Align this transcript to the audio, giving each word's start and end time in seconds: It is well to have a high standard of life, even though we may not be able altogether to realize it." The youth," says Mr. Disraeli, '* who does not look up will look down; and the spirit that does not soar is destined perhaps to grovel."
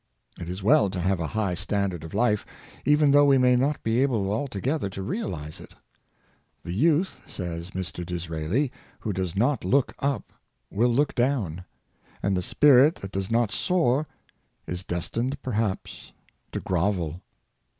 It 0.39 0.49
is 0.49 0.63
well 0.63 0.89
to 0.89 0.99
have 0.99 1.19
a 1.19 1.27
high 1.27 1.53
standard 1.53 2.03
of 2.03 2.15
life, 2.15 2.43
even 2.85 3.11
though 3.11 3.25
we 3.25 3.37
may 3.37 3.55
not 3.55 3.83
be 3.83 4.01
able 4.01 4.31
altogether 4.31 4.89
to 4.89 5.03
realize 5.03 5.59
it." 5.61 5.75
The 6.63 6.73
youth," 6.73 7.21
says 7.27 7.69
Mr. 7.69 8.03
Disraeli, 8.03 8.71
'* 8.85 8.99
who 9.01 9.13
does 9.13 9.35
not 9.35 9.63
look 9.63 9.93
up 9.99 10.33
will 10.71 10.89
look 10.89 11.13
down; 11.13 11.65
and 12.23 12.35
the 12.35 12.41
spirit 12.41 12.95
that 12.95 13.11
does 13.11 13.29
not 13.29 13.51
soar 13.51 14.07
is 14.65 14.81
destined 14.83 15.39
perhaps 15.43 16.13
to 16.51 16.59
grovel." 16.59 17.21